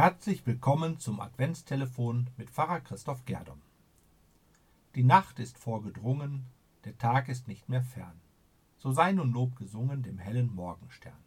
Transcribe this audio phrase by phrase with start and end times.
[0.00, 3.60] Herzlich willkommen zum Adventstelefon mit Pfarrer Christoph Gerdom.
[4.94, 6.46] Die Nacht ist vorgedrungen,
[6.84, 8.20] der Tag ist nicht mehr fern.
[8.78, 11.18] So sei nun Lob gesungen dem hellen Morgenstern.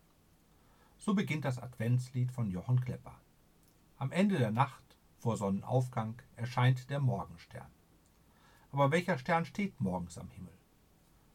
[0.98, 3.20] So beginnt das Adventslied von Jochen Klepper.
[3.98, 7.68] Am Ende der Nacht, vor Sonnenaufgang, erscheint der Morgenstern.
[8.72, 10.58] Aber welcher Stern steht morgens am Himmel?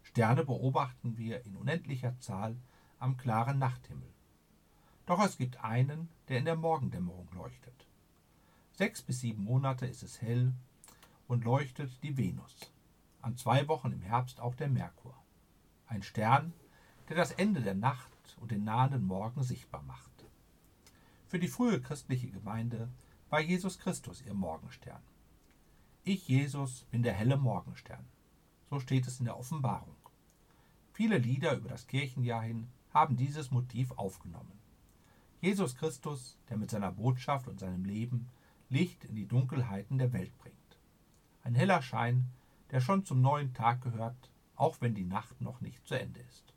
[0.04, 2.56] Sterne beobachten wir in unendlicher Zahl
[2.98, 4.08] am klaren Nachthimmel.
[5.06, 7.86] Doch es gibt einen, der in der Morgendämmerung leuchtet.
[8.72, 10.52] Sechs bis sieben Monate ist es hell
[11.28, 12.72] und leuchtet die Venus.
[13.22, 15.14] An zwei Wochen im Herbst auch der Merkur.
[15.86, 16.52] Ein Stern,
[17.08, 20.10] der das Ende der Nacht und den nahenden Morgen sichtbar macht.
[21.28, 22.88] Für die frühe christliche Gemeinde
[23.30, 25.02] war Jesus Christus ihr Morgenstern.
[26.04, 28.04] Ich, Jesus, bin der helle Morgenstern.
[28.70, 29.96] So steht es in der Offenbarung.
[30.92, 34.55] Viele Lieder über das Kirchenjahr hin haben dieses Motiv aufgenommen.
[35.40, 38.28] Jesus Christus, der mit seiner Botschaft und seinem Leben
[38.68, 40.56] Licht in die Dunkelheiten der Welt bringt.
[41.42, 42.26] Ein heller Schein,
[42.70, 46.54] der schon zum neuen Tag gehört, auch wenn die Nacht noch nicht zu Ende ist.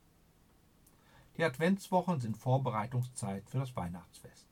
[1.37, 4.47] Die Adventswochen sind Vorbereitungszeit für das Weihnachtsfest.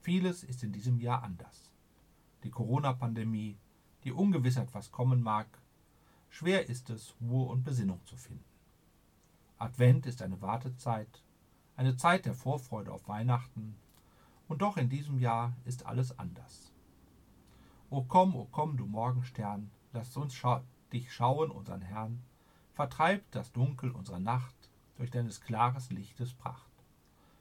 [0.00, 1.70] Vieles ist in diesem Jahr anders.
[2.42, 3.56] Die Corona-Pandemie,
[4.04, 5.46] die Ungewissheit, was kommen mag,
[6.28, 8.44] schwer ist es, Ruhe und Besinnung zu finden.
[9.58, 11.22] Advent ist eine Wartezeit,
[11.82, 13.74] eine Zeit der Vorfreude auf Weihnachten,
[14.46, 16.70] und doch in diesem Jahr ist alles anders.
[17.90, 22.22] O komm, o komm, du Morgenstern, lass uns scha dich schauen, unseren Herrn,
[22.72, 24.54] vertreib das Dunkel unserer Nacht
[24.96, 26.70] durch deines klares Lichtes Pracht.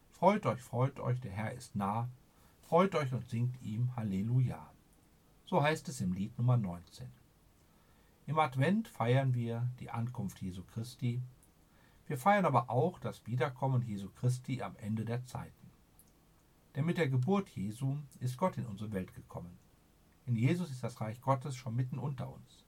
[0.10, 2.10] Freut euch, freut euch, der Herr ist nah,
[2.64, 4.72] freut euch und singt ihm Halleluja.
[5.46, 7.08] So heißt es im Lied Nummer 19.
[8.26, 11.22] Im Advent feiern wir die Ankunft Jesu Christi,
[12.12, 15.72] wir feiern aber auch das Wiederkommen Jesu Christi am Ende der Zeiten.
[16.76, 19.58] Denn mit der Geburt Jesu ist Gott in unsere Welt gekommen.
[20.26, 22.66] In Jesus ist das Reich Gottes schon mitten unter uns.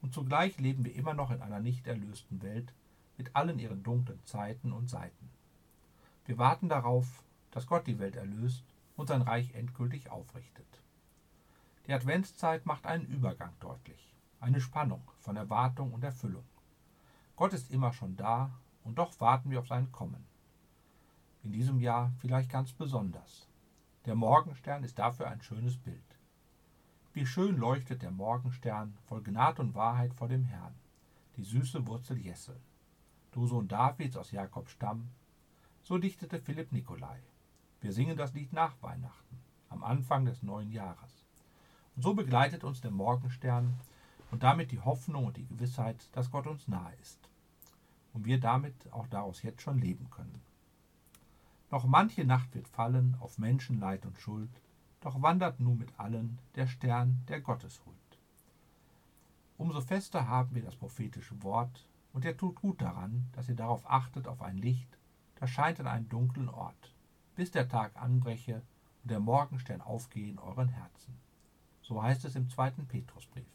[0.00, 2.74] Und zugleich leben wir immer noch in einer nicht erlösten Welt
[3.18, 5.30] mit allen ihren dunklen Zeiten und Seiten.
[6.26, 8.64] Wir warten darauf, dass Gott die Welt erlöst
[8.96, 10.82] und sein Reich endgültig aufrichtet.
[11.86, 16.42] Die Adventszeit macht einen Übergang deutlich, eine Spannung von Erwartung und Erfüllung.
[17.36, 18.50] Gott ist immer schon da
[18.84, 20.24] und doch warten wir auf sein Kommen.
[21.42, 23.48] In diesem Jahr vielleicht ganz besonders.
[24.06, 26.02] Der Morgenstern ist dafür ein schönes Bild.
[27.12, 30.74] Wie schön leuchtet der Morgenstern voll Gnade und Wahrheit vor dem Herrn,
[31.36, 32.58] die süße Wurzel Jessel.
[33.32, 35.08] Du Sohn Davids aus Jakobs Stamm,
[35.82, 37.20] so dichtete Philipp Nikolai.
[37.80, 39.38] Wir singen das Lied nach Weihnachten,
[39.68, 41.24] am Anfang des neuen Jahres.
[41.96, 43.74] Und so begleitet uns der Morgenstern
[44.30, 47.31] und damit die Hoffnung und die Gewissheit, dass Gott uns nahe ist
[48.12, 50.40] und wir damit auch daraus jetzt schon leben können.
[51.70, 54.50] Noch manche Nacht wird fallen auf Menschen Leid und Schuld,
[55.00, 57.96] doch wandert nun mit allen der Stern der Gotteshuld.
[59.56, 63.88] Umso fester haben wir das prophetische Wort, und er tut gut daran, dass ihr darauf
[63.90, 64.98] achtet auf ein Licht,
[65.36, 66.92] das scheint an einem dunklen Ort,
[67.36, 68.62] bis der Tag anbreche
[69.02, 71.14] und der Morgenstern aufgehe in euren Herzen.
[71.80, 73.46] So heißt es im zweiten Petrusbrief.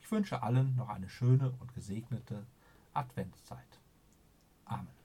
[0.00, 2.46] Ich wünsche allen noch eine schöne und gesegnete
[2.92, 3.78] Adventszeit.
[4.64, 4.99] Amen.